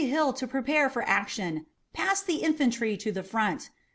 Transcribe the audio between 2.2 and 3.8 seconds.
the infantry to the front!